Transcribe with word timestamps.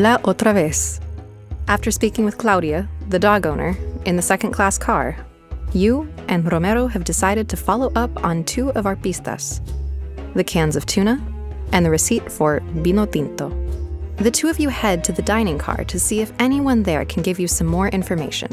Hola 0.00 0.18
otra 0.22 0.54
vez. 0.54 0.98
After 1.68 1.90
speaking 1.90 2.24
with 2.24 2.38
Claudia, 2.38 2.88
the 3.10 3.18
dog 3.18 3.44
owner, 3.44 3.76
in 4.06 4.16
the 4.16 4.22
second 4.22 4.50
class 4.50 4.78
car, 4.78 5.14
you 5.74 6.10
and 6.26 6.50
Romero 6.50 6.86
have 6.86 7.04
decided 7.04 7.50
to 7.50 7.56
follow 7.58 7.92
up 7.94 8.24
on 8.24 8.42
two 8.44 8.70
of 8.70 8.86
our 8.86 8.96
pistas 8.96 9.60
the 10.34 10.42
cans 10.42 10.74
of 10.74 10.86
tuna 10.86 11.20
and 11.72 11.84
the 11.84 11.90
receipt 11.90 12.32
for 12.32 12.62
vino 12.76 13.04
tinto. 13.04 13.50
The 14.16 14.30
two 14.30 14.48
of 14.48 14.58
you 14.58 14.70
head 14.70 15.04
to 15.04 15.12
the 15.12 15.20
dining 15.20 15.58
car 15.58 15.84
to 15.84 16.00
see 16.00 16.22
if 16.22 16.32
anyone 16.38 16.82
there 16.82 17.04
can 17.04 17.22
give 17.22 17.38
you 17.38 17.46
some 17.46 17.66
more 17.66 17.88
information. 17.88 18.48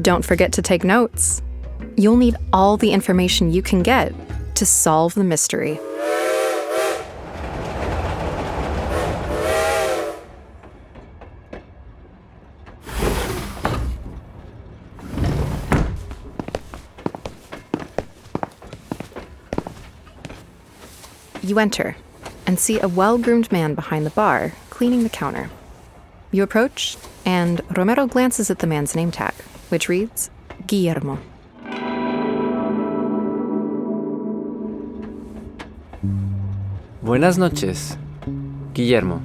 Don't 0.00 0.24
forget 0.24 0.52
to 0.52 0.62
take 0.62 0.84
notes. 0.84 1.42
You'll 1.96 2.22
need 2.24 2.36
all 2.52 2.76
the 2.76 2.92
information 2.92 3.50
you 3.50 3.62
can 3.62 3.82
get 3.82 4.14
to 4.54 4.64
solve 4.64 5.14
the 5.14 5.24
mystery. 5.24 5.80
You 21.42 21.58
enter 21.58 21.96
and 22.46 22.58
see 22.58 22.80
a 22.80 22.88
well 22.88 23.18
groomed 23.18 23.50
man 23.50 23.74
behind 23.74 24.06
the 24.06 24.10
bar 24.10 24.52
cleaning 24.70 25.02
the 25.02 25.08
counter. 25.08 25.50
You 26.30 26.42
approach, 26.42 26.96
and 27.24 27.60
Romero 27.76 28.06
glances 28.06 28.50
at 28.50 28.58
the 28.60 28.66
man's 28.66 28.96
name 28.96 29.10
tag, 29.10 29.34
which 29.68 29.88
reads 29.88 30.30
Guillermo. 30.66 31.18
Buenas 37.02 37.38
noches, 37.38 37.98
Guillermo. 38.72 39.20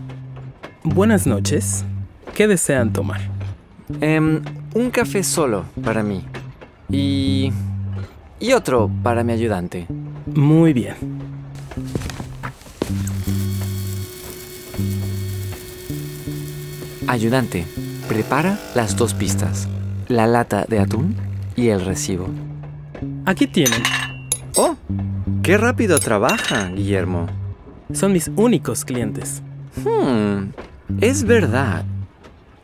Buenas 0.84 1.26
noches. 1.28 1.86
¿Qué 2.34 2.48
desean 2.48 2.92
tomar? 2.94 3.22
Em, 4.02 4.44
un 4.76 4.92
café 4.92 5.24
solo 5.24 5.66
para 5.84 6.04
mí. 6.04 6.24
Y... 6.90 7.52
Y 8.40 8.54
otro 8.54 8.90
para 9.02 9.24
mi 9.24 9.34
ayudante. 9.34 9.88
Muy 10.28 10.74
bien. 10.74 11.17
Ayudante, 17.08 17.66
prepara 18.10 18.60
las 18.76 18.98
dos 18.98 19.14
pistas. 19.14 19.70
La 20.10 20.28
lata 20.28 20.66
de 20.68 20.80
atún 20.80 21.16
y 21.56 21.70
el 21.70 21.86
recibo. 21.86 22.28
Aquí 23.26 23.48
tienen. 23.48 23.82
¡Oh! 24.58 24.76
¡Qué 25.42 25.58
rápido 25.58 26.00
trabaja, 26.00 26.68
Guillermo! 26.68 27.28
Son 27.94 28.12
mis 28.12 28.30
únicos 28.36 28.84
clientes. 28.84 29.42
Hmm, 29.86 30.50
es 31.00 31.24
verdad. 31.24 31.86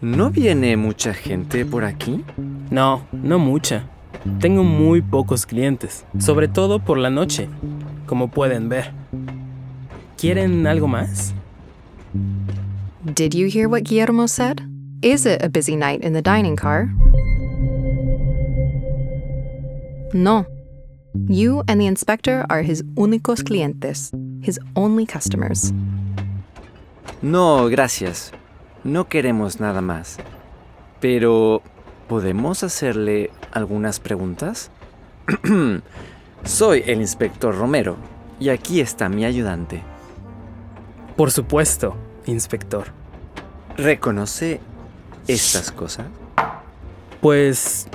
¿No 0.01 0.29
viene 0.29 0.75
mucha 0.75 1.13
gente 1.13 1.65
por 1.65 1.85
aquí? 1.85 2.25
No, 2.69 3.05
no 3.13 3.39
mucha. 3.39 3.85
Tengo 4.41 4.65
muy 4.65 5.01
pocos 5.01 5.45
clientes, 5.45 6.05
sobre 6.19 6.49
todo 6.49 6.79
por 6.79 6.97
la 6.97 7.09
noche, 7.09 7.47
como 8.05 8.29
pueden 8.29 8.67
ver. 8.67 8.91
¿Quieren 10.17 10.67
algo 10.67 10.89
más? 10.89 11.33
Did 13.05 13.33
you 13.33 13.47
hear 13.47 13.67
what 13.67 13.83
Guillermo 13.83 14.27
said? 14.27 14.61
Is 15.01 15.25
it 15.25 15.43
a 15.43 15.49
busy 15.49 15.75
night 15.75 16.01
in 16.01 16.13
the 16.13 16.21
dining 16.21 16.55
car? 16.55 16.89
No. 20.13 20.45
You 21.27 21.63
and 21.67 21.81
the 21.81 21.85
inspector 21.85 22.45
are 22.49 22.61
his 22.61 22.81
únicos 22.95 23.43
clientes, 23.43 24.09
his 24.41 24.57
only 24.77 25.05
customers. 25.05 25.73
No, 27.21 27.67
gracias. 27.69 28.31
No 28.85 29.09
queremos 29.09 29.59
nada 29.59 29.81
más. 29.81 30.17
Pero, 31.01 31.61
¿podemos 32.07 32.63
hacerle 32.63 33.31
algunas 33.51 33.99
preguntas? 33.99 34.71
Soy 36.45 36.83
el 36.87 37.01
inspector 37.01 37.53
Romero 37.53 37.97
y 38.39 38.47
aquí 38.47 38.79
está 38.79 39.09
mi 39.09 39.25
ayudante. 39.25 39.83
Por 41.17 41.31
supuesto, 41.31 41.97
inspector. 42.25 42.87
¿Reconoce 43.77 44.59
estas 45.27 45.71
cosas? 45.71 46.07
Pues 47.21 47.87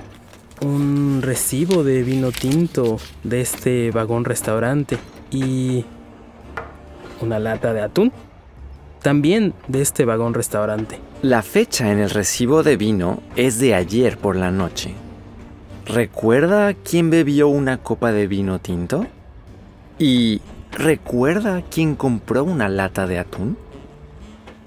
un 0.61 1.21
recibo 1.23 1.85
de 1.85 2.03
vino 2.03 2.33
tinto 2.33 2.99
de 3.23 3.41
este 3.41 3.91
vagón 3.91 4.25
restaurante 4.25 4.99
y 5.31 5.85
una 7.21 7.39
lata 7.39 7.73
de 7.73 7.83
atún. 7.83 8.13
También 9.03 9.55
de 9.69 9.81
este 9.81 10.05
vagón 10.05 10.35
restaurante. 10.35 10.99
La 11.23 11.43
fecha 11.43 11.93
en 11.93 11.99
el 11.99 12.11
recibo 12.11 12.63
de 12.63 12.77
vino 12.77 13.23
es 13.37 13.59
de 13.59 13.75
ayer 13.75 14.19
por 14.19 14.37
la 14.37 14.51
noche. 14.51 14.95
¿Recuerda 15.87 16.75
quién 16.75 17.09
bebió 17.09 17.49
una 17.49 17.79
copa 17.79 18.13
de 18.13 18.27
vino 18.27 18.59
tinto? 18.59 19.07
¿Y 19.99 20.41
recuerda 20.73 21.63
quién 21.71 21.95
compró 21.95 22.45
una 22.45 22.69
lata 22.69 23.07
de 23.07 23.19
atún? 23.19 23.57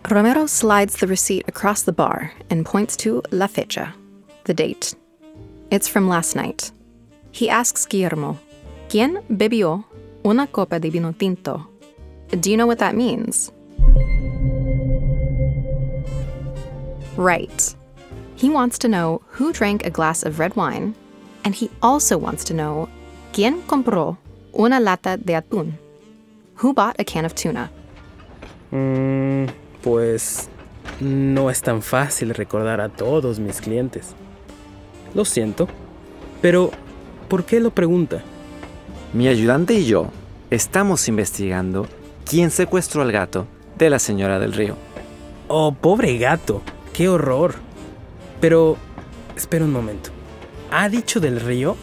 Romero 0.10 0.46
slides 0.46 0.98
the 0.98 1.08
receipt 1.08 1.46
across 1.48 1.84
the 1.84 1.94
bar 1.94 2.34
and 2.50 2.66
points 2.66 2.98
to 2.98 3.22
la 3.32 3.48
fecha, 3.48 3.94
the 4.44 4.54
date. 4.54 4.96
It's 5.70 5.88
from 5.88 6.10
last 6.10 6.36
night. 6.36 6.72
He 7.32 7.50
asks 7.50 7.86
Guillermo, 7.86 8.38
¿Quién 8.90 9.24
bebió 9.30 9.86
una 10.26 10.48
copa 10.48 10.80
de 10.80 10.90
vino 10.90 11.14
tinto? 11.14 11.66
Do 12.30 12.52
you 12.52 12.58
know 12.58 12.68
what 12.68 12.80
that 12.80 12.96
means? 12.96 13.52
Right. 17.16 17.76
He 18.36 18.50
wants 18.50 18.80
to 18.80 18.90
know 18.90 19.22
who 19.28 19.54
drank 19.54 19.86
a 19.86 19.90
glass 19.90 20.24
of 20.24 20.40
red 20.40 20.56
wine, 20.56 20.96
and 21.46 21.56
he 21.56 21.70
also 21.82 22.18
wants 22.18 22.44
to 22.46 22.54
know 22.54 22.90
¿Quién 23.32 23.62
compró 23.62 24.18
una 24.58 24.80
lata 24.80 25.18
de 25.18 25.34
atún? 25.34 25.74
Who 26.56 26.74
bought 26.74 27.00
a 27.00 27.06
can 27.06 27.24
of 27.24 27.34
tuna? 27.34 27.70
Mm, 28.74 29.54
pues 29.84 30.50
no 31.00 31.50
es 31.50 31.62
tan 31.62 31.82
fácil 31.82 32.34
recordar 32.34 32.82
a 32.82 32.90
todos 32.90 33.40
mis 33.40 33.62
clientes. 33.62 34.14
Lo 35.14 35.26
siento, 35.26 35.68
pero 36.42 36.72
¿por 37.28 37.44
qué 37.44 37.60
lo 37.60 37.72
pregunta? 37.72 38.22
Mi 39.14 39.28
ayudante 39.28 39.74
y 39.74 39.86
yo 39.86 40.10
estamos 40.50 41.08
investigando 41.08 41.88
quién 42.26 42.52
secuestró 42.52 43.02
al 43.02 43.12
gato 43.12 43.48
de 43.78 43.90
la 43.90 44.00
señora 44.00 44.40
del 44.40 44.54
río. 44.54 44.76
Oh, 45.48 45.74
pobre 45.74 46.18
gato, 46.18 46.62
qué 46.94 47.10
horror. 47.10 47.56
Pero, 48.40 48.78
espera 49.36 49.66
un 49.66 49.72
momento. 49.72 50.12
¿Ha 50.72 50.88
dicho 50.88 51.20
del 51.20 51.42
río? 51.42 51.76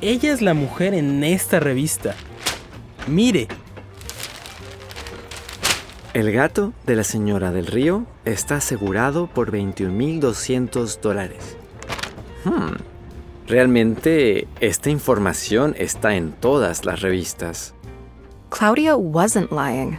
Ella 0.00 0.32
es 0.32 0.42
la 0.42 0.54
mujer 0.54 0.94
en 0.94 1.22
esta 1.22 1.60
revista. 1.60 2.14
Mire, 3.06 3.48
El 6.14 6.30
gato 6.30 6.72
de 6.86 6.94
la 6.94 7.02
señora 7.02 7.50
del 7.50 7.66
río 7.66 8.06
está 8.24 8.58
asegurado 8.58 9.26
por 9.26 9.50
21.200 9.50 11.00
dólares. 11.00 11.56
Hmm. 12.44 12.76
Realmente 13.48 14.46
esta 14.60 14.90
información 14.90 15.74
está 15.76 16.14
en 16.14 16.30
todas 16.30 16.84
las 16.84 17.00
revistas. 17.00 17.74
Claudia 18.48 18.96
wasn't 18.96 19.50
lying. 19.50 19.98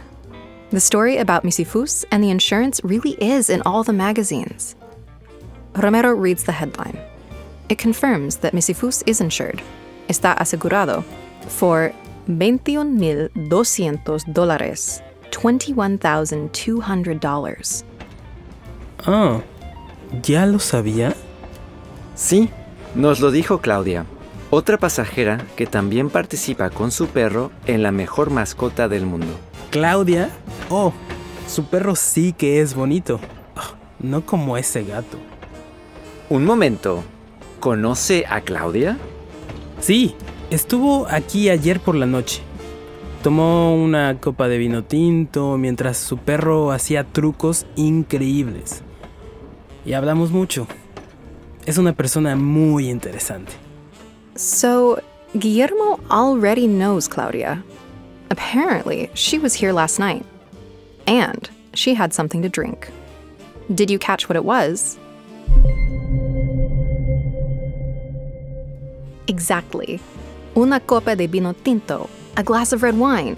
The 0.70 0.80
story 0.80 1.18
about 1.18 1.44
Misifus 1.44 2.06
and 2.10 2.24
the 2.24 2.30
insurance 2.30 2.80
really 2.82 3.18
is 3.20 3.50
in 3.50 3.60
all 3.66 3.84
the 3.84 3.92
magazines. 3.92 4.74
Romero 5.74 6.14
reads 6.14 6.44
the 6.44 6.52
headline. 6.52 6.98
It 7.68 7.76
confirms 7.76 8.38
that 8.38 8.54
Misifus 8.54 9.02
is 9.06 9.20
insured, 9.20 9.60
está 10.08 10.32
asegurado, 10.32 11.04
for 11.46 11.92
21,200 12.26 14.24
dólares, 14.32 15.02
$21,200. 15.36 17.84
ah, 19.06 19.40
¿ya 20.22 20.46
lo 20.46 20.58
sabía? 20.58 21.14
Sí, 22.14 22.48
nos 22.94 23.20
lo 23.20 23.30
dijo 23.30 23.60
Claudia, 23.60 24.06
otra 24.50 24.78
pasajera 24.78 25.44
que 25.56 25.66
también 25.66 26.08
participa 26.08 26.70
con 26.70 26.90
su 26.90 27.08
perro 27.08 27.50
en 27.66 27.82
la 27.82 27.92
mejor 27.92 28.30
mascota 28.30 28.88
del 28.88 29.04
mundo. 29.04 29.38
¿Claudia? 29.70 30.30
Oh, 30.70 30.92
su 31.48 31.66
perro 31.66 31.96
sí 31.96 32.32
que 32.32 32.60
es 32.60 32.74
bonito. 32.74 33.20
Ah, 33.54 33.74
no 33.98 34.24
como 34.24 34.56
ese 34.56 34.84
gato. 34.84 35.18
Un 36.30 36.44
momento, 36.44 37.02
¿conoce 37.60 38.24
a 38.28 38.40
Claudia? 38.40 38.96
Sí, 39.80 40.14
estuvo 40.50 41.06
aquí 41.10 41.50
ayer 41.50 41.80
por 41.80 41.94
la 41.94 42.06
noche. 42.06 42.42
Tomó 43.22 43.74
una 43.74 44.20
copa 44.20 44.48
de 44.48 44.58
vino 44.58 44.84
tinto 44.84 45.58
mientras 45.58 45.96
su 45.96 46.18
perro 46.18 46.70
hacía 46.70 47.04
trucos 47.04 47.66
increíbles. 47.74 48.82
Y 49.84 49.94
hablamos 49.94 50.30
mucho. 50.30 50.66
Es 51.64 51.78
una 51.78 51.92
persona 51.92 52.36
muy 52.36 52.88
interesante. 52.88 53.52
So, 54.36 55.00
Guillermo 55.34 55.98
already 56.10 56.66
knows 56.68 57.08
Claudia. 57.08 57.64
Apparently, 58.30 59.10
she 59.14 59.38
was 59.38 59.54
here 59.54 59.72
last 59.72 59.98
night. 59.98 60.24
And 61.06 61.48
she 61.74 61.94
had 61.94 62.12
something 62.12 62.42
to 62.42 62.48
drink. 62.48 62.88
Did 63.74 63.90
you 63.90 63.98
catch 63.98 64.28
what 64.28 64.36
it 64.36 64.44
was? 64.44 64.98
Exactly. 69.26 70.00
Una 70.56 70.80
copa 70.80 71.16
de 71.16 71.26
vino 71.26 71.52
tinto, 71.52 72.08
a 72.36 72.42
glass 72.42 72.72
of 72.72 72.82
red 72.82 72.98
wine. 72.98 73.36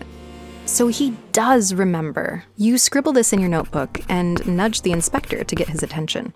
So 0.66 0.88
he 0.88 1.14
does 1.32 1.72
remember. 1.72 2.44
You 2.56 2.78
scribble 2.78 3.12
this 3.12 3.32
in 3.32 3.40
your 3.40 3.48
notebook 3.48 4.00
and 4.08 4.46
nudge 4.46 4.82
the 4.82 4.92
inspector 4.92 5.44
to 5.44 5.54
get 5.54 5.68
his 5.68 5.82
attention. 5.82 6.34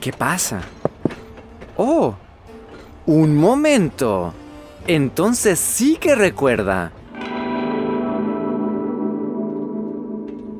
¿Qué 0.00 0.12
pasa? 0.12 0.62
Oh, 1.76 2.16
un 3.06 3.36
momento. 3.36 4.32
Entonces 4.86 5.58
sí 5.58 5.96
que 5.96 6.14
recuerda. 6.14 6.92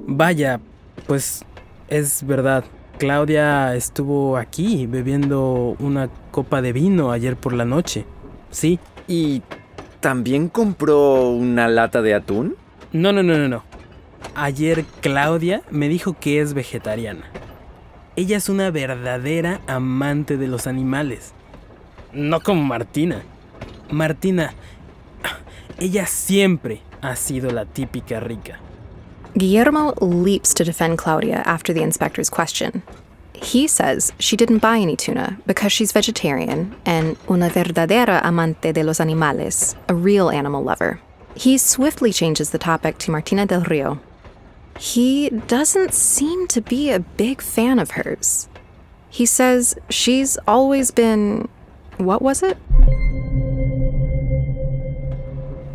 Vaya, 0.07 0.61
pues 1.07 1.45
es 1.89 2.23
verdad. 2.27 2.65
Claudia 2.99 3.75
estuvo 3.75 4.37
aquí 4.37 4.87
bebiendo 4.87 5.77
una 5.79 6.09
copa 6.31 6.63
de 6.63 6.73
vino 6.73 7.11
ayer 7.11 7.37
por 7.37 7.53
la 7.53 7.65
noche. 7.65 8.07
Sí. 8.51 8.79
¿Y 9.09 9.43
también 10.05 10.51
compró 10.51 11.31
una 11.31 11.67
lata 11.67 12.03
de 12.03 12.13
atún? 12.13 12.57
No, 12.93 13.11
no, 13.11 13.23
no, 13.23 13.39
no, 13.39 13.49
no. 13.49 13.65
Ayer 14.35 14.85
Claudia 15.01 15.63
me 15.71 15.89
dijo 15.89 16.15
que 16.21 16.43
es 16.43 16.53
vegetariana. 16.53 17.25
Ella 18.15 18.37
es 18.37 18.51
una 18.51 18.71
verdadera 18.71 19.63
amante 19.67 20.37
de 20.37 20.47
los 20.47 20.67
animales. 20.67 21.33
No 22.13 22.41
como 22.41 22.63
Martina. 22.65 23.23
Martina, 23.91 24.53
ella 25.79 26.05
siempre 26.05 26.83
ha 27.01 27.17
sido 27.17 27.51
la 27.51 27.65
típica 27.65 28.21
rica. 28.21 28.59
Guillermo 29.35 29.95
leaps 30.03 30.53
to 30.53 30.65
defend 30.65 30.99
Claudia 30.99 31.41
after 31.47 31.75
the 31.75 31.81
inspector's 31.81 32.29
question. 32.29 32.83
He 33.45 33.69
says 33.69 34.13
she 34.19 34.37
didn't 34.37 34.59
buy 34.59 34.79
any 34.79 34.97
tuna 34.97 35.39
because 35.47 35.71
she's 35.71 35.93
vegetarian 35.93 36.75
and 36.87 37.19
una 37.31 37.51
verdadera 37.51 38.25
amante 38.25 38.73
de 38.73 38.83
los 38.83 39.01
animales, 39.01 39.77
a 39.87 39.95
real 39.95 40.31
animal 40.31 40.63
lover. 40.63 40.99
He 41.37 41.59
swiftly 41.59 42.11
changes 42.13 42.51
the 42.51 42.59
topic 42.59 42.97
to 42.99 43.11
Martina 43.11 43.45
del 43.45 43.61
Rio. 43.63 44.01
He 44.79 45.29
doesn't 45.29 45.93
seem 45.93 46.47
to 46.49 46.63
be 46.63 46.91
a 46.91 47.01
big 47.01 47.43
fan 47.43 47.79
of 47.79 47.93
hers. 47.93 48.49
He 49.11 49.27
says 49.27 49.77
she's 49.91 50.39
always 50.49 50.91
been. 50.91 51.49
What 51.99 52.23
was 52.23 52.43
it? 52.43 52.57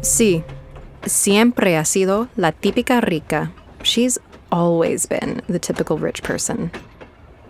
Sí, 0.01 0.43
siempre 1.05 1.75
ha 1.75 1.83
sido 1.83 2.29
la 2.35 2.51
típica 2.51 3.07
rica. 3.07 3.51
She's 3.83 4.17
always 4.51 5.05
been 5.05 5.41
the 5.47 5.59
typical 5.59 5.97
rich 5.97 6.23
person. 6.23 6.71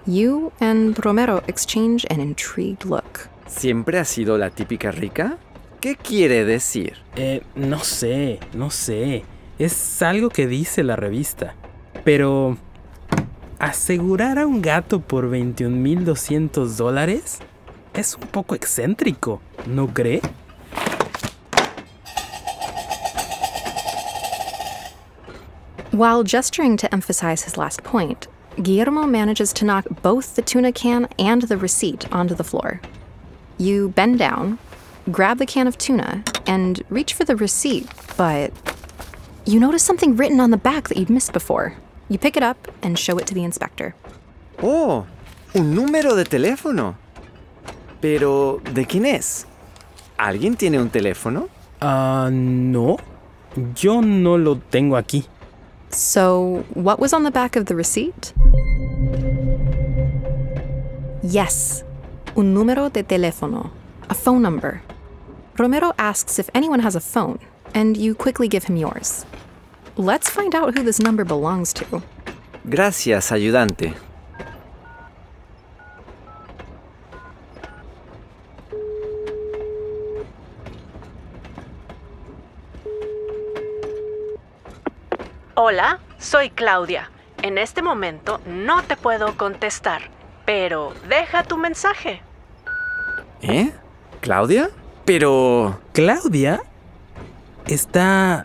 You 0.06 0.52
and 0.60 0.98
Romero 0.98 1.44
exchange 1.48 2.06
an 2.10 2.20
intrigued 2.20 2.86
look. 2.86 3.30
¿Siempre 3.48 4.00
ha 4.00 4.06
sido 4.06 4.38
la 4.38 4.50
típica 4.50 4.92
rica? 4.92 5.38
¿Qué 5.82 5.96
quiere 5.96 6.46
decir? 6.46 6.98
Eh, 7.16 7.42
no 7.56 7.80
sé, 7.80 8.40
no 8.54 8.70
sé. 8.70 9.24
Es 9.58 10.02
algo 10.02 10.30
que 10.30 10.48
dice 10.48 10.84
la 10.84 10.96
revista. 10.96 11.56
Pero... 12.04 12.58
¿Asegurar 13.60 14.40
a 14.40 14.48
un 14.48 14.62
gato 14.62 15.02
por 15.02 15.30
21.200 15.30 16.78
dólares? 16.78 17.40
Es 17.94 18.16
un 18.16 18.28
poco 18.28 18.56
excéntrico, 18.56 19.42
¿no 19.68 19.94
cree? 19.94 20.22
While 25.92 26.24
gesturing 26.24 26.78
to 26.78 26.88
emphasize 26.94 27.44
his 27.44 27.58
last 27.58 27.84
point, 27.84 28.28
Guillermo 28.62 29.08
manages 29.08 29.54
to 29.54 29.64
knock 29.64 29.86
both 30.02 30.36
the 30.36 30.42
tuna 30.42 30.74
can 30.74 31.08
and 31.18 31.44
the 31.44 31.58
receipt 31.58 32.12
onto 32.12 32.36
the 32.36 32.44
floor. 32.44 32.82
You 33.58 33.90
bend 33.90 34.20
down, 34.20 34.60
grab 35.12 35.38
the 35.38 35.46
can 35.46 35.66
of 35.66 35.78
tuna, 35.78 36.26
and 36.46 36.82
reach 36.90 37.14
for 37.14 37.24
the 37.24 37.38
receipt, 37.38 37.88
but 38.18 38.52
you 39.46 39.62
notice 39.62 39.84
something 39.84 40.18
written 40.18 40.42
on 40.42 40.52
the 40.52 40.58
back 40.58 40.90
that 40.90 40.98
you'd 40.98 41.10
missed 41.10 41.32
before. 41.32 41.78
You 42.10 42.18
pick 42.18 42.36
it 42.36 42.44
up 42.44 42.68
and 42.84 43.00
show 43.00 43.18
it 43.18 43.28
to 43.28 43.34
the 43.34 43.46
inspector. 43.46 43.96
Oh, 44.62 45.06
un 45.56 45.74
número 45.74 46.16
de 46.16 46.26
teléfono. 46.26 46.96
Pero, 48.02 48.60
¿de 48.64 48.86
quién 48.86 49.06
es? 49.06 49.46
¿Alguien 50.18 50.58
tiene 50.58 50.80
un 50.80 50.90
teléfono? 50.90 51.48
Ah, 51.80 52.30
no. 52.30 52.98
Yo 53.74 54.02
no 54.02 54.38
lo 54.38 54.58
tengo 54.58 54.98
aquí. 54.98 55.26
So, 55.92 56.66
what 56.74 57.00
was 57.00 57.14
on 57.14 57.24
the 57.24 57.32
back 57.32 57.56
of 57.56 57.66
the 57.66 57.76
receipt? 57.76 58.34
Yes, 61.24 61.84
un 62.36 62.54
número 62.54 62.92
de 62.92 63.04
teléfono, 63.04 63.72
a 64.10 64.14
phone 64.14 64.42
number. 64.42 64.82
Romero 65.58 65.92
asks 65.98 66.40
if 66.40 66.50
anyone 66.54 66.80
has 66.80 66.96
a 66.96 67.00
phone, 67.00 67.40
and 67.74 67.98
you 67.98 68.16
quickly 68.16 68.48
give 68.48 68.66
him 68.66 68.78
yours. 68.78 69.26
Let's 69.98 70.30
find 70.30 70.56
out 70.56 70.78
who 70.78 70.84
this 70.84 71.00
number 71.00 71.26
belongs 71.26 71.74
to. 71.74 72.02
Gracias, 72.70 73.32
ayudante. 73.32 73.94
Hola, 85.72 86.00
soy 86.18 86.50
Claudia. 86.50 87.12
En 87.44 87.60
este 87.60 87.84
momento 87.84 88.42
no 88.48 88.82
te 88.82 88.98
puedo 88.98 89.38
contestar, 89.38 90.02
pero 90.44 90.96
deja 91.08 91.44
tu 91.44 91.60
mensaje. 91.60 92.24
¿Eh? 93.44 93.72
¿Claudia? 94.20 94.72
Pero... 95.06 95.80
¿Claudia? 95.94 96.64
¿Está 97.68 98.42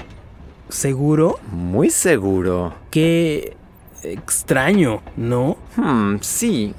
seguro? 0.68 1.40
Muy 1.50 1.88
seguro. 1.88 2.74
Qué 2.90 3.56
extraño, 4.02 5.02
¿no? 5.16 5.56
Hmm, 5.76 6.16
sí. 6.20 6.74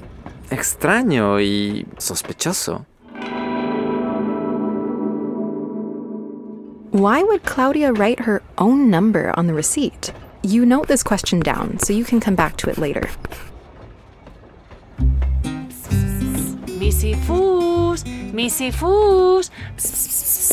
Extraño 0.50 1.40
y 1.40 1.88
sospechoso. 1.98 2.86
Why 6.92 7.24
would 7.24 7.42
Claudia 7.42 7.92
write 7.92 8.20
her 8.20 8.42
own 8.58 8.88
number 8.88 9.36
on 9.36 9.48
the 9.48 9.52
receipt? 9.52 10.12
You 10.46 10.64
note 10.64 10.86
this 10.86 11.02
question 11.02 11.40
down 11.40 11.80
so 11.80 11.92
you 11.92 12.04
can 12.04 12.20
come 12.20 12.36
back 12.36 12.56
to 12.58 12.70
it 12.70 12.78
later. 12.78 13.10
Misifus, 16.78 18.04
misifus, 18.32 19.50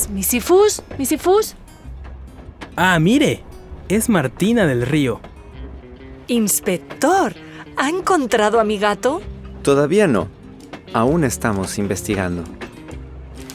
misifus, 0.10 0.82
misifus. 0.98 1.54
Ah, 2.76 2.98
mire, 2.98 3.44
es 3.88 4.10
Martina 4.10 4.66
del 4.66 4.82
Río. 4.88 5.22
Inspector, 6.26 7.36
¿ha 7.78 7.88
encontrado 7.88 8.60
a 8.60 8.64
mi 8.64 8.80
gato? 8.80 9.22
Todavía 9.62 10.08
no. 10.08 10.28
Aún 10.94 11.24
estamos 11.24 11.78
investigando. 11.78 12.44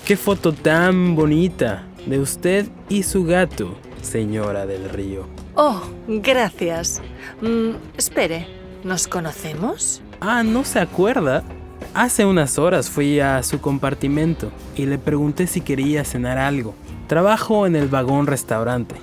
Qué 0.05 0.17
foto 0.17 0.53
tan 0.53 1.17
bonita 1.17 1.89
de 2.07 2.21
usted 2.21 2.69
y 2.89 3.03
su 3.03 3.25
gato, 3.25 3.75
señora 4.03 4.67
del 4.67 4.89
Río. 4.89 5.38
Oh, 5.61 5.81
gracias. 6.07 7.03
Mm, 7.41 7.71
espere, 7.97 8.47
¿nos 8.85 9.09
conocemos? 9.09 10.01
Ah, 10.21 10.45
¿no 10.45 10.65
se 10.65 10.79
acuerda? 10.79 11.43
Hace 11.95 12.25
unas 12.25 12.61
horas 12.61 12.89
fui 12.89 13.19
a 13.19 13.43
su 13.43 13.61
compartimento 13.61 14.53
y 14.77 14.87
le 14.87 14.99
pregunté 14.99 15.49
si 15.49 15.61
quería 15.61 16.05
cenar 16.05 16.39
algo. 16.39 16.77
Trabajo 17.09 17.67
en 17.67 17.75
el 17.75 17.89
vagón 17.89 18.29
restaurante. 18.29 18.95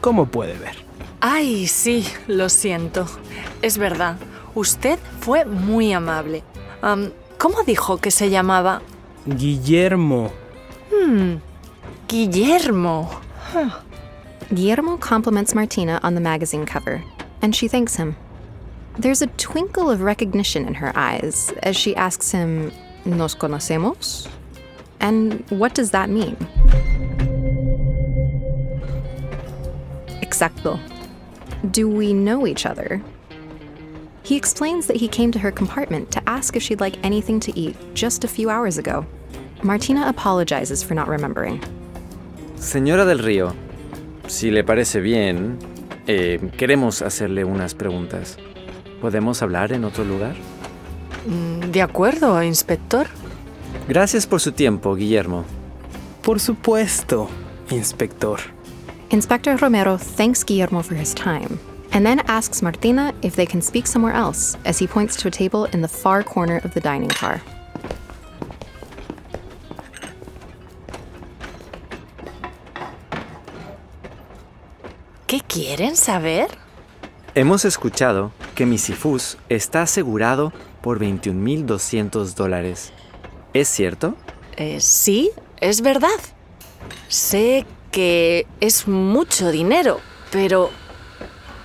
¿Cómo 0.00 0.24
puede 0.24 0.56
ver? 0.56 0.74
Ay, 1.20 1.66
sí, 1.66 2.06
lo 2.26 2.48
siento. 2.48 3.04
Es 3.60 3.76
verdad, 3.76 4.16
usted 4.54 4.98
fue 5.20 5.44
muy 5.44 5.92
amable. 5.92 6.42
Am, 6.80 7.10
¿Cómo 7.36 7.62
dijo 7.64 7.98
que 7.98 8.10
se 8.10 8.30
llamaba? 8.30 8.80
Guillermo. 9.26 10.32
Hmm, 10.90 11.34
Guillermo. 12.08 13.10
Guillermo 14.52 14.96
compliments 14.96 15.54
Martina 15.54 16.00
on 16.02 16.16
the 16.16 16.20
magazine 16.20 16.66
cover, 16.66 17.04
and 17.40 17.54
she 17.54 17.68
thanks 17.68 17.94
him. 17.94 18.16
There's 18.98 19.22
a 19.22 19.28
twinkle 19.28 19.88
of 19.88 20.00
recognition 20.00 20.66
in 20.66 20.74
her 20.74 20.92
eyes 20.96 21.52
as 21.62 21.76
she 21.76 21.94
asks 21.94 22.32
him, 22.32 22.72
¿Nos 23.04 23.36
conocemos? 23.36 24.28
And 24.98 25.48
what 25.50 25.74
does 25.74 25.92
that 25.92 26.10
mean? 26.10 26.36
Exacto. 30.20 30.80
Do 31.70 31.88
we 31.88 32.12
know 32.12 32.44
each 32.44 32.66
other? 32.66 33.00
He 34.24 34.34
explains 34.36 34.88
that 34.88 34.96
he 34.96 35.06
came 35.06 35.30
to 35.30 35.38
her 35.38 35.52
compartment 35.52 36.10
to 36.10 36.28
ask 36.28 36.56
if 36.56 36.62
she'd 36.62 36.80
like 36.80 37.02
anything 37.04 37.38
to 37.40 37.56
eat 37.56 37.76
just 37.94 38.24
a 38.24 38.28
few 38.28 38.50
hours 38.50 38.78
ago. 38.78 39.06
Martina 39.62 40.08
apologizes 40.08 40.82
for 40.82 40.94
not 40.94 41.06
remembering. 41.06 41.60
Señora 42.56 43.06
del 43.06 43.18
Río, 43.18 43.54
si 44.30 44.50
le 44.50 44.64
parece 44.64 45.00
bien, 45.00 45.58
Eh, 46.06 46.40
queremos 46.56 47.02
hacerle 47.02 47.44
unas 47.44 47.74
preguntas. 47.74 48.36
¿Podemos 49.00 49.42
hablar 49.42 49.72
en 49.72 49.84
otro 49.84 50.02
lugar? 50.02 50.34
Mm, 51.26 51.70
De 51.70 51.82
acuerdo, 51.82 52.42
inspector. 52.42 53.06
Gracias 53.86 54.26
por 54.26 54.40
su 54.40 54.50
tiempo, 54.52 54.96
Guillermo. 54.96 55.44
Por 56.22 56.40
supuesto, 56.40 57.28
inspector. 57.70 58.40
Inspector 59.10 59.60
Romero 59.60 59.98
thanks 59.98 60.44
Guillermo 60.44 60.82
for 60.82 60.96
his 60.96 61.14
time 61.14 61.58
and 61.92 62.04
then 62.04 62.20
asks 62.26 62.62
Martina 62.62 63.12
if 63.22 63.36
they 63.36 63.46
can 63.46 63.60
speak 63.62 63.86
somewhere 63.86 64.16
else 64.16 64.56
as 64.64 64.80
he 64.80 64.86
points 64.88 65.16
to 65.16 65.28
a 65.28 65.30
table 65.30 65.68
in 65.72 65.82
the 65.82 65.88
far 65.88 66.24
corner 66.24 66.60
of 66.64 66.72
the 66.74 66.80
dining 66.80 67.10
car. 67.10 67.40
Quieren 75.50 75.96
saber? 75.96 76.48
Hemos 77.34 77.64
escuchado 77.64 78.30
que 78.54 78.66
Misifus 78.66 79.36
está 79.48 79.82
asegurado 79.82 80.52
por 80.80 81.00
21.200 81.00 82.34
dólares. 82.34 82.92
¿Es 83.52 83.68
cierto? 83.68 84.14
Eh, 84.56 84.80
sí, 84.80 85.30
es 85.60 85.80
verdad. 85.80 86.08
Sé 87.08 87.66
que 87.90 88.46
es 88.60 88.86
mucho 88.86 89.50
dinero, 89.50 90.00
pero 90.30 90.70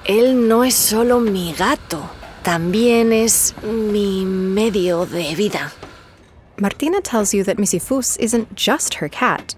él 0.05 0.47
no 0.47 0.63
es 0.63 0.73
solo 0.73 1.19
mi 1.19 1.53
gato, 1.53 2.09
también 2.41 3.13
es 3.13 3.53
mi 3.63 4.25
medio 4.25 5.05
de 5.05 5.35
vida. 5.35 5.71
Martina 6.57 7.01
tells 7.01 7.33
you 7.33 7.43
that 7.43 7.57
Misifus 7.57 8.17
isn't 8.19 8.47
just 8.55 8.95
her 8.95 9.09
cat, 9.09 9.55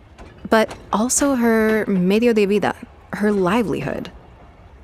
but 0.49 0.67
also 0.91 1.35
her 1.35 1.85
medio 1.87 2.33
de 2.33 2.45
vida, 2.45 2.75
her 3.13 3.31
livelihood. 3.31 4.11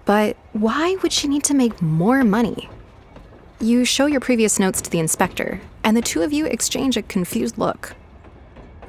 But 0.06 0.36
why 0.52 0.98
would 1.02 1.14
she 1.14 1.28
need 1.28 1.44
to 1.46 1.54
make 1.54 1.82
more 1.82 2.24
money? 2.24 2.70
You 3.62 3.86
show 3.86 4.08
your 4.08 4.20
previous 4.20 4.60
notes 4.60 4.82
to 4.82 4.90
the 4.90 5.00
inspector, 5.00 5.62
and 5.84 5.96
the 5.96 6.02
two 6.02 6.22
of 6.22 6.34
you 6.34 6.46
exchange 6.46 6.98
a 6.98 7.02
confused 7.02 7.58
look. 7.58 7.96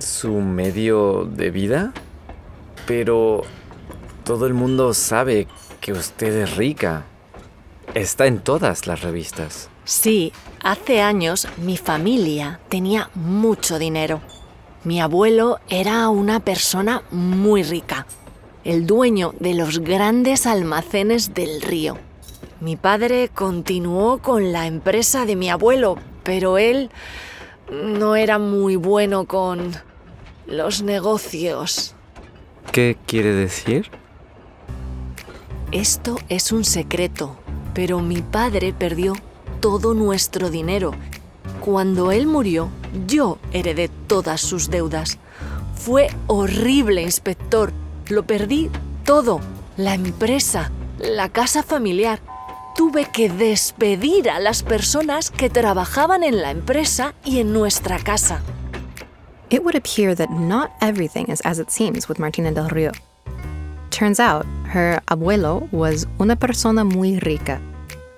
¿Su 0.01 0.41
medio 0.41 1.25
de 1.25 1.51
vida? 1.51 1.93
Pero 2.87 3.45
todo 4.25 4.47
el 4.47 4.55
mundo 4.55 4.93
sabe 4.93 5.47
que 5.81 5.93
usted 5.93 6.35
es 6.43 6.57
rica. 6.57 7.05
Está 7.95 8.27
en 8.27 8.41
todas 8.41 8.89
las 8.89 9.03
revistas. 9.03 9.69
Sí, 9.85 10.33
hace 10.63 11.01
años 11.01 11.47
mi 11.59 11.77
familia 11.77 12.59
tenía 12.69 13.11
mucho 13.15 13.79
dinero. 13.79 14.21
Mi 14.83 15.01
abuelo 15.01 15.61
era 15.69 16.09
una 16.09 16.41
persona 16.41 17.03
muy 17.11 17.63
rica, 17.63 17.94
el 18.65 18.87
dueño 18.87 19.35
de 19.39 19.55
los 19.55 19.79
grandes 19.79 20.47
almacenes 20.47 21.35
del 21.35 21.61
río. 21.61 21.99
Mi 22.61 22.77
padre 22.77 23.29
continuó 23.29 24.19
con 24.19 24.53
la 24.53 24.67
empresa 24.67 25.27
de 25.27 25.37
mi 25.37 25.51
abuelo, 25.51 25.99
pero 26.23 26.57
él 26.57 26.91
no 27.71 28.17
era 28.17 28.39
muy 28.39 28.77
bueno 28.77 29.27
con 29.27 29.73
los 30.47 30.83
negocios. 30.83 31.95
¿Qué 32.73 32.97
quiere 33.07 33.33
decir? 33.33 33.91
Esto 35.73 36.17
es 36.29 36.53
un 36.53 36.65
secreto, 36.65 37.37
pero 37.75 38.01
mi 38.01 38.23
padre 38.23 38.73
perdió 38.73 39.15
todo 39.61 39.95
nuestro 39.95 40.51
dinero. 40.51 40.93
Cuando 41.61 42.13
él 42.13 42.27
murió, 42.27 42.69
yo 43.07 43.39
heredé 43.53 43.91
todas 44.07 44.41
sus 44.41 44.71
deudas. 44.71 45.19
Fue 45.75 46.09
horrible, 46.27 47.03
inspector. 47.03 47.73
Lo 48.09 48.25
perdí 48.27 48.71
todo. 49.05 49.41
La 49.77 49.95
empresa, 49.95 50.71
la 50.99 51.29
casa 51.31 51.63
familiar. 51.63 52.21
Tuve 52.77 53.07
que 53.13 53.29
despedir 53.29 54.29
a 54.29 54.41
las 54.41 54.63
personas 54.63 55.31
que 55.31 55.49
trabajaban 55.49 56.23
en 56.23 56.43
la 56.43 56.51
empresa 56.51 57.15
y 57.25 57.41
en 57.41 57.53
nuestra 57.53 57.99
casa. 57.99 58.43
It 59.51 59.63
would 59.63 59.77
appear 59.77 60.15
that 60.17 60.31
not 60.31 60.71
everything 60.81 61.27
is 61.31 61.41
as 61.43 61.59
it 61.59 61.71
seems 61.71 62.09
with 62.09 62.19
Martina 62.19 62.53
del 62.53 62.69
Rio. 62.69 62.93
Turns 63.91 64.19
out, 64.19 64.45
her 64.67 65.01
abuelo 65.07 65.71
was 65.73 66.07
una 66.21 66.35
persona 66.35 66.85
muy 66.85 67.21
rica, 67.21 67.61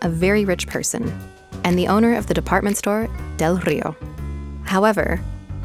a 0.01 0.09
very 0.09 0.45
rich 0.45 0.67
person, 0.67 1.13
and 1.65 1.79
the 1.79 1.87
owner 1.87 2.17
of 2.17 2.27
the 2.27 2.35
department 2.35 2.77
store 2.79 3.09
Del 3.37 3.59
Rio. 3.59 3.95
However, 4.65 5.21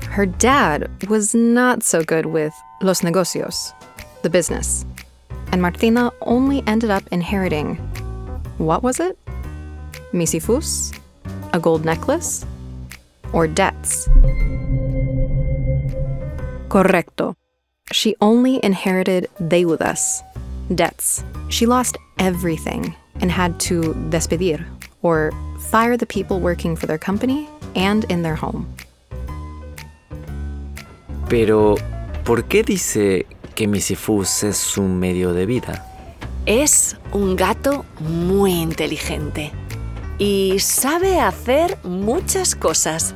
her 0.10 0.26
dad 0.26 0.90
was 1.10 1.34
not 1.34 1.84
so 1.84 2.04
good 2.04 2.26
with 2.26 2.54
los 2.82 3.02
negocios, 3.02 3.74
the 4.22 4.30
business, 4.30 4.86
and 5.52 5.62
Martina 5.62 6.12
only 6.22 6.64
ended 6.68 6.90
up 6.90 7.04
inheriting 7.12 7.78
what 8.58 8.84
was 8.84 9.00
it? 9.00 9.18
Misifus? 10.14 10.96
A 11.54 11.60
gold 11.60 11.84
necklace? 11.84 12.46
Or 13.34 13.48
debts? 13.48 14.08
Correcto. 16.70 17.36
She 17.92 18.16
only 18.22 18.64
inherited 18.64 19.30
deudas, 19.40 20.22
debts. 20.76 21.24
She 21.50 21.66
lost 21.66 21.98
everything 22.20 22.96
and 23.20 23.32
had 23.32 23.60
to 23.62 23.96
despedir, 24.12 24.64
or 25.02 25.32
fire 25.72 25.98
the 25.98 26.06
people 26.06 26.40
working 26.40 26.76
for 26.76 26.86
their 26.86 27.00
company 27.00 27.50
and 27.76 28.06
in 28.12 28.22
their 28.22 28.36
home. 28.36 28.68
Pero, 31.30 31.78
¿por 32.24 32.44
qué 32.44 32.64
dice 32.64 33.26
que 33.62 33.68
Misifus 33.68 34.42
es 34.42 34.58
su 34.58 34.82
medio 34.82 35.34
de 35.34 35.46
vida? 35.46 35.86
Es 36.48 36.98
un 37.12 37.36
gato 37.36 37.86
muy 38.00 38.54
inteligente 38.54 39.52
y 40.18 40.58
sabe 40.58 41.20
hacer 41.20 41.78
muchas 41.84 42.56
cosas. 42.56 43.14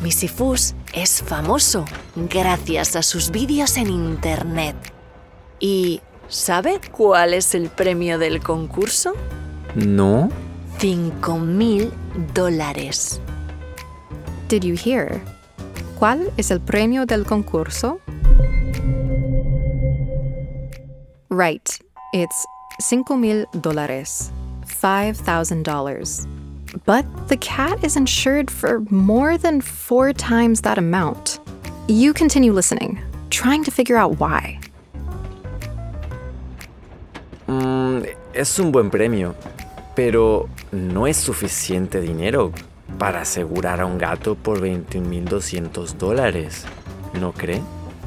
Misifus 0.00 0.76
es 0.92 1.20
famoso 1.20 1.84
gracias 2.14 2.94
a 2.94 3.02
sus 3.02 3.32
vídeos 3.32 3.76
en 3.76 3.88
Internet. 3.88 4.76
¿Y 5.58 6.00
sabe 6.28 6.80
cuál 6.92 7.34
es 7.34 7.52
el 7.56 7.68
premio 7.68 8.20
del 8.20 8.40
concurso? 8.40 9.14
¿No? 9.74 10.28
5 10.78 11.38
mil 11.40 11.92
dólares. 12.32 13.20
Did 14.48 14.62
you 14.62 14.76
hear? 14.76 15.20
¿Cuál 15.98 16.30
es 16.36 16.52
el 16.52 16.60
premio 16.60 17.04
del 17.04 17.24
concurso? 17.24 17.98
Right. 21.32 21.66
It's 22.12 22.44
cinco 22.78 23.16
mil 23.16 23.46
dólares, 23.54 24.30
$5,000. 24.66 26.26
But 26.84 27.06
the 27.28 27.38
cat 27.38 27.82
is 27.82 27.96
insured 27.96 28.50
for 28.50 28.80
more 28.90 29.38
than 29.38 29.62
four 29.62 30.12
times 30.12 30.60
that 30.60 30.76
amount. 30.76 31.40
You 31.88 32.12
continue 32.12 32.52
listening, 32.52 33.00
trying 33.30 33.64
to 33.64 33.70
figure 33.70 33.96
out 33.96 34.20
why. 34.20 34.60
Mm, 37.48 38.06
es 38.34 38.58
un 38.58 38.70
buen 38.70 38.90
premio, 38.90 39.34
pero 39.96 40.50
no 40.70 41.06
es 41.06 41.16
suficiente 41.16 42.02
dinero 42.02 42.52
para 42.98 43.22
asegurar 43.22 43.80
a 43.80 43.86
un 43.86 43.96
gato 43.96 44.34
por 44.34 44.60
21.200 44.60 45.94
dólares, 45.96 46.66
¿no 47.18 47.32
cree? 47.32 47.62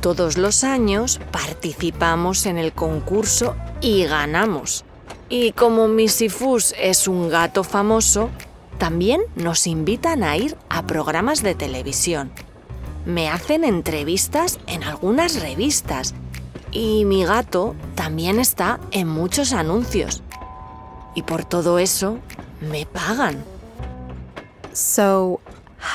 Todos 0.06 0.38
los 0.38 0.64
años 0.64 1.20
participamos 1.32 2.46
en 2.46 2.60
el 2.60 2.74
concurso 2.74 3.56
y 3.82 4.04
ganamos. 4.04 4.86
Y 5.30 5.52
como 5.54 5.88
Misifus 5.88 6.76
es 6.80 7.08
un 7.08 7.28
gato 7.28 7.64
famoso, 7.64 8.30
también 8.78 9.22
nos 9.36 9.66
invitan 9.66 10.22
a 10.22 10.38
ir 10.38 10.58
a 10.70 10.86
programas 10.86 11.42
de 11.42 11.56
televisión. 11.56 12.32
Me 13.08 13.30
hacen 13.30 13.64
entrevistas 13.64 14.60
en 14.68 14.84
algunas 14.84 15.42
revistas 15.42 16.14
y 16.72 17.04
mi 17.06 17.26
gato 17.26 17.74
también 17.96 18.40
está 18.40 18.80
en 18.92 19.08
muchos 19.08 19.54
anuncios. 19.54 20.22
Y 21.16 21.24
por 21.24 21.46
todo 21.46 21.80
eso 21.80 22.20
me 22.62 22.86
pagan. 22.86 23.44
So, 24.72 25.40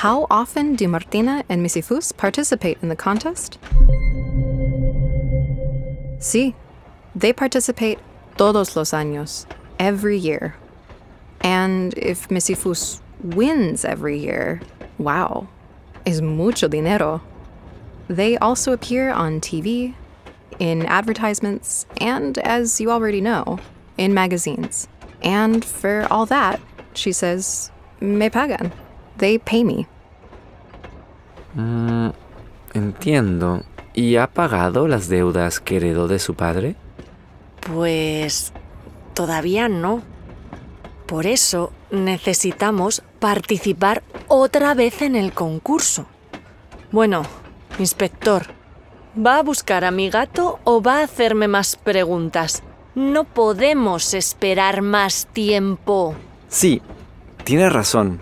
how 0.03 0.27
often 0.29 0.75
do 0.75 0.89
Martina 0.89 1.45
and 1.47 1.61
Misifus 1.61 2.11
participate 2.11 2.77
in 2.81 2.89
the 2.89 2.97
contest? 2.97 3.57
Sí, 6.21 6.53
they 7.15 7.33
participate 7.33 7.97
todos 8.37 8.75
los 8.75 8.91
años, 8.93 9.47
every 9.79 10.17
year. 10.17 10.55
And 11.41 11.97
if 11.97 12.27
Misifus 12.29 13.01
wins 13.23 13.83
every 13.83 14.19
year, 14.19 14.61
wow, 14.99 15.47
is 16.05 16.21
mucho 16.21 16.67
dinero. 16.67 17.23
They 18.07 18.37
also 18.37 18.71
appear 18.71 19.09
on 19.09 19.41
TV, 19.41 19.95
in 20.59 20.85
advertisements, 20.85 21.87
and 21.99 22.37
as 22.37 22.79
you 22.79 22.91
already 22.91 23.19
know, 23.19 23.57
in 23.97 24.13
magazines. 24.13 24.87
And 25.23 25.65
for 25.65 26.07
all 26.11 26.27
that, 26.27 26.61
she 26.93 27.11
says, 27.11 27.71
me 27.99 28.29
pagan. 28.29 28.71
They 29.17 29.39
pay 29.39 29.63
me. 29.63 29.87
Mm, 31.55 32.13
entiendo. 32.75 33.65
¿Y 33.93 34.15
ha 34.15 34.27
pagado 34.27 34.87
las 34.87 35.09
deudas 35.09 35.59
que 35.59 35.77
heredó 35.77 36.07
de 36.07 36.19
su 36.19 36.35
padre? 36.35 36.75
Pues 37.59 38.53
todavía 39.13 39.67
no. 39.67 40.01
Por 41.05 41.25
eso 41.25 41.73
necesitamos 41.91 43.03
participar 43.19 44.01
otra 44.27 44.73
vez 44.73 45.01
en 45.01 45.15
el 45.15 45.33
concurso. 45.33 46.05
Bueno, 46.91 47.23
inspector, 47.79 48.47
¿va 49.15 49.39
a 49.39 49.43
buscar 49.43 49.83
a 49.83 49.91
mi 49.91 50.09
gato 50.09 50.59
o 50.63 50.81
va 50.81 50.99
a 50.99 51.03
hacerme 51.03 51.49
más 51.49 51.75
preguntas? 51.75 52.63
No 52.95 53.25
podemos 53.25 54.13
esperar 54.13 54.81
más 54.81 55.27
tiempo. 55.27 56.15
Sí, 56.47 56.81
tiene 57.43 57.69
razón. 57.69 58.19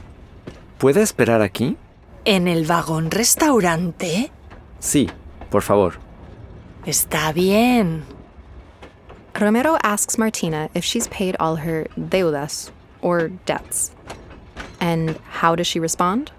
¿Puede 0.77 1.01
esperar 1.01 1.41
aquí? 1.41 1.77
¿En 2.25 2.47
el 2.47 2.65
vagón 2.65 3.11
restaurante? 3.11 4.31
Sí, 4.79 5.09
por 5.49 5.61
favor. 5.61 5.97
Está 6.85 7.33
bien. 7.33 8.05
Romero 9.39 9.77
asks 9.83 10.17
Martina 10.17 10.69
if 10.73 10.83
she's 10.83 11.07
paid 11.07 11.35
all 11.39 11.57
her 11.57 11.87
deudas, 11.97 12.71
or 13.01 13.29
debts. 13.45 13.91
And 14.79 15.17
how 15.29 15.55
does 15.55 15.67
she 15.67 15.79
respond? 15.79 16.31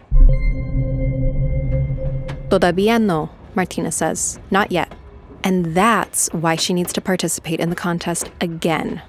Todavía 2.49 3.01
no, 3.01 3.31
Martina 3.55 3.93
says. 3.93 4.39
Not 4.51 4.73
yet. 4.73 4.93
And 5.43 5.75
that's 5.75 6.29
why 6.33 6.57
she 6.57 6.75
needs 6.75 6.93
to 6.93 7.01
participate 7.01 7.61
in 7.61 7.71
the 7.71 7.77
contest 7.77 8.31
again. 8.41 9.03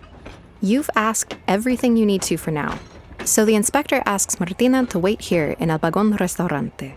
You've 0.61 0.89
asked 0.95 1.35
everything 1.47 1.97
you 1.97 2.05
need 2.05 2.21
to 2.23 2.37
for 2.37 2.51
now. 2.51 2.79
So 3.25 3.45
the 3.45 3.55
inspector 3.55 4.01
asks 4.05 4.39
Martina 4.39 4.85
to 4.87 4.99
wait 4.99 5.21
here 5.21 5.55
in 5.59 5.69
El 5.69 5.79
Vagón 5.79 6.19
Restaurante. 6.19 6.95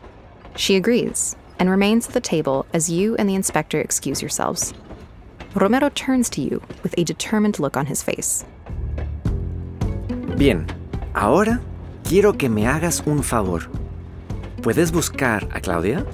She 0.56 0.76
agrees 0.76 1.34
and 1.58 1.70
remains 1.70 2.06
at 2.08 2.14
the 2.14 2.20
table 2.20 2.66
as 2.73 2.90
you 2.90 3.16
and 3.16 3.28
the 3.28 3.34
inspector 3.34 3.80
excuse 3.80 4.20
yourselves. 4.23 4.75
Romero 5.54 5.88
turns 5.90 6.28
to 6.30 6.40
you 6.40 6.61
with 6.82 6.94
a 6.99 7.04
determined 7.04 7.58
look 7.58 7.76
on 7.76 7.87
his 7.87 8.02
face. 8.02 8.44
Bien, 10.37 10.66
ahora 11.14 11.61
quiero 12.02 12.32
que 12.32 12.49
me 12.49 12.66
hagas 12.66 13.02
un 13.06 13.23
favor. 13.23 13.68
¿Puedes 14.62 14.90
buscar 14.92 15.49
a 15.52 15.61
Claudia? 15.61 16.04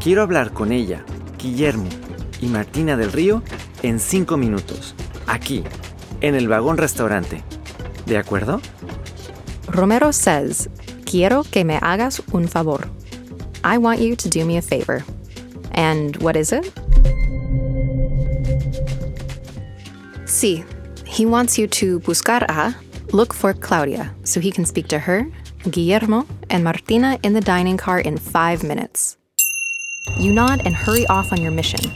Quiero 0.00 0.22
hablar 0.22 0.52
con 0.52 0.70
ella, 0.70 1.04
Guillermo 1.38 1.88
y 2.40 2.46
Martina 2.46 2.96
del 2.96 3.10
Río 3.10 3.42
en 3.82 3.98
cinco 3.98 4.36
minutos, 4.36 4.94
aquí, 5.26 5.64
en 6.20 6.34
el 6.34 6.46
vagón 6.46 6.76
restaurante. 6.76 7.42
¿De 8.06 8.18
acuerdo? 8.18 8.60
Romero 9.66 10.12
says, 10.12 10.68
Quiero 11.04 11.42
que 11.42 11.64
me 11.64 11.78
hagas 11.80 12.22
un 12.32 12.48
favor. 12.48 12.88
I 13.68 13.76
want 13.76 14.00
you 14.00 14.16
to 14.16 14.28
do 14.30 14.46
me 14.46 14.56
a 14.56 14.62
favor. 14.62 15.04
And 15.72 16.16
what 16.22 16.36
is 16.36 16.52
it? 16.52 16.64
Sí, 20.24 20.64
he 21.06 21.26
wants 21.26 21.58
you 21.58 21.66
to 21.66 22.00
buscar 22.00 22.42
a, 22.48 22.74
look 23.12 23.34
for 23.34 23.52
Claudia, 23.52 24.14
so 24.24 24.40
he 24.40 24.50
can 24.50 24.64
speak 24.64 24.88
to 24.88 24.98
her, 24.98 25.30
Guillermo, 25.70 26.26
and 26.48 26.64
Martina 26.64 27.18
in 27.22 27.34
the 27.34 27.42
dining 27.42 27.76
car 27.76 28.00
in 28.00 28.16
five 28.16 28.62
minutes. 28.62 29.18
You 30.18 30.32
nod 30.32 30.62
and 30.64 30.74
hurry 30.74 31.06
off 31.08 31.30
on 31.30 31.42
your 31.42 31.52
mission. 31.52 31.92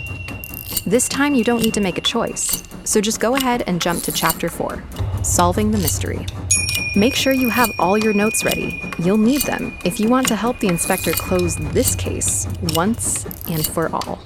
This 0.85 1.09
time 1.09 1.35
you 1.35 1.43
don't 1.43 1.63
need 1.63 1.73
to 1.73 1.81
make 1.81 1.97
a 1.97 2.03
choice, 2.03 2.63
so 2.85 3.01
just 3.01 3.19
go 3.19 3.35
ahead 3.37 3.65
and 3.67 3.81
jump 3.81 4.03
to 4.03 4.13
chapter 4.13 4.51
4 4.51 4.83
Solving 5.23 5.71
the 5.71 5.79
Mystery. 5.79 6.27
Make 6.95 7.15
sure 7.15 7.33
you 7.33 7.49
have 7.49 7.73
all 7.79 7.97
your 7.97 8.13
notes 8.13 8.45
ready. 8.45 8.79
You'll 8.99 9.17
need 9.17 9.41
them 9.43 9.75
if 9.83 9.99
you 9.99 10.11
want 10.11 10.29
to 10.29 10.37
help 10.37 10.59
the 10.59 10.69
inspector 10.69 11.13
close 11.13 11.57
this 11.57 11.95
case 11.95 12.47
once 12.75 13.25
and 13.49 13.67
for 13.67 13.89
all. 13.95 14.19